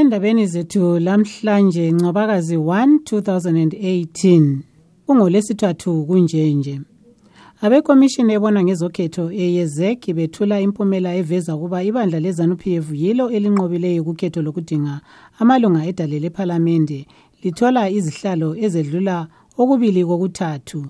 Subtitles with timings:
[0.00, 4.58] endabeni zethu lamhlanje ncwabakazi 1 2018
[5.06, 6.80] kungolesithathu kunjenje.
[7.60, 15.00] Abekomishini ebona ngezokhetho eyezek bethula impumela eveza ukuba ibandla lezanup f yilo elinqobileyo kukhetho lokudinga
[15.40, 17.06] amalunga edale lephalamende
[17.42, 19.16] lithola izihlalo ezedlula
[19.60, 20.80] okubili kokuthathu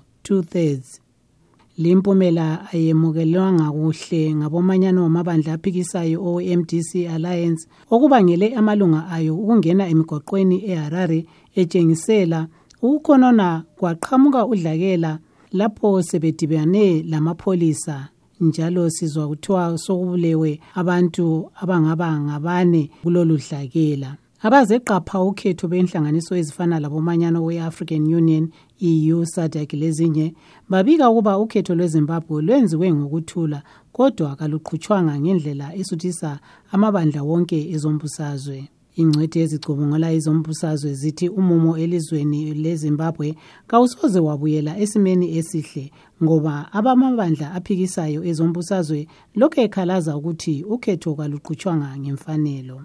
[1.79, 11.25] two-thirds limpumela ayemukelwanga kuhle ngabomanyano wamabandla aphikisayo o-mdc alliance okubangele amalunga ayo ukungena emigoqweni eharare
[11.55, 12.47] etshengisela
[12.81, 15.19] ukukhonona kwaqhamuka udlakela
[15.53, 18.09] lapho sebedibane lamapholisa.
[18.41, 24.17] Njalo sizwa kuthiwa sokubulewe abantu abangaba ngabane kulolu dlakela.
[24.41, 28.49] Abazeqapha ukhetho benhlanganiso ezifana labomanyano we-african union
[28.79, 30.33] eu sadc lezinye
[30.69, 36.39] babika ukuba ukhetho lwezimbabwe lwenziwe ngokuthula kodwa kaluqhutshwanga ngendlela esuthisa
[36.71, 38.69] amabandla wonke ezombusazwe.
[38.95, 43.35] Ingcwethi ezicubungula izombusazwe zithi umumo elizweni lezimbabwe
[43.67, 45.91] kawusoze wabuyela esimeni esihle
[46.23, 49.07] ngoba abamabandla aphikisayo ezombusazwe
[49.39, 52.79] lokhu ekhalaza ukuthi ukhetho kaluqhutshwanga ngemfanelo.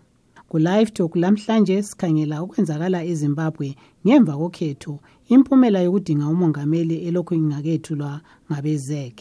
[0.48, 3.68] Ku-live talk lamhlanje sikhangela okwenzakala ezimbabwe
[4.06, 4.94] ngemva kokhetho
[5.28, 8.20] impumela yokudinga umongameli elokhu ingakethulwa
[8.52, 9.16] ngabezek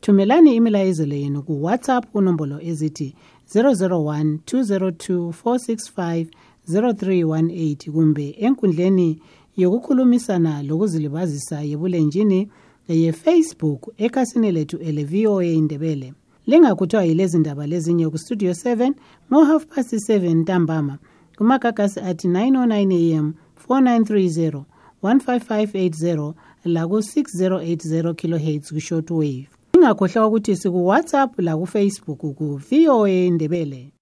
[0.00, 3.14] thumelani imilayezelo yenu ku-whatsapp kunombolo ezithi
[3.54, 6.26] 001 202 465
[6.68, 9.18] 0318 kumbe enkundleni
[9.56, 12.48] yokukhulumisana lokuzilibazisa yebulenjini
[12.88, 16.14] yefacebook ekhasini lethu ele-voa indebele
[16.48, 18.92] lingakuthiwa yilezi ndaba lezinye kustudio 7
[19.32, 20.98] ngo-half past 7 ntambama
[21.36, 23.34] kumagagasi athi 909 am
[23.68, 24.62] 4930
[25.02, 26.32] 15580
[26.64, 29.48] laku-6080 kilohertz ku-short wave.
[29.74, 33.92] Ingakhohlwa ukuthi siku-whatsapp lakufacebook ku-voa ndebele.